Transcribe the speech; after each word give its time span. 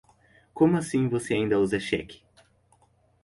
Como 0.51 0.77
assim 0.77 1.07
você 1.07 1.35
ainda 1.35 1.59
usa 1.59 1.79
cheque? 1.79 2.23